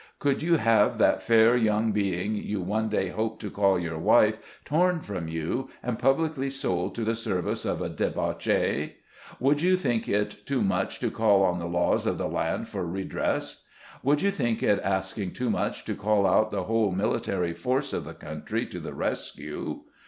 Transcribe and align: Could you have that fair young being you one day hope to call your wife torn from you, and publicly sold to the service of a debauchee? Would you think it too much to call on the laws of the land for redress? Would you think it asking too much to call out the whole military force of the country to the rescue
Could 0.17 0.41
you 0.41 0.55
have 0.55 0.97
that 0.97 1.21
fair 1.21 1.55
young 1.55 1.91
being 1.91 2.33
you 2.33 2.59
one 2.59 2.89
day 2.89 3.09
hope 3.09 3.39
to 3.41 3.51
call 3.51 3.77
your 3.79 3.99
wife 3.99 4.39
torn 4.65 5.01
from 5.01 5.27
you, 5.27 5.69
and 5.83 5.99
publicly 5.99 6.49
sold 6.49 6.95
to 6.95 7.03
the 7.03 7.13
service 7.13 7.65
of 7.65 7.83
a 7.83 7.89
debauchee? 7.89 8.95
Would 9.39 9.61
you 9.61 9.75
think 9.77 10.09
it 10.09 10.37
too 10.47 10.63
much 10.63 10.99
to 11.01 11.11
call 11.11 11.43
on 11.43 11.59
the 11.59 11.67
laws 11.67 12.07
of 12.07 12.17
the 12.17 12.27
land 12.27 12.67
for 12.67 12.83
redress? 12.83 13.63
Would 14.01 14.23
you 14.23 14.31
think 14.31 14.63
it 14.63 14.79
asking 14.83 15.33
too 15.33 15.51
much 15.51 15.85
to 15.85 15.93
call 15.93 16.25
out 16.25 16.49
the 16.49 16.63
whole 16.63 16.91
military 16.91 17.53
force 17.53 17.93
of 17.93 18.03
the 18.05 18.15
country 18.15 18.65
to 18.65 18.79
the 18.79 18.95
rescue 18.95 19.81